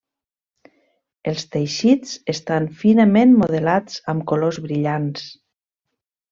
[1.31, 5.31] Els teixits estan finament modelats amb colors brillants.